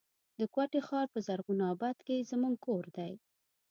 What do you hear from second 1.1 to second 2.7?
په زرغون آباد کي زموږ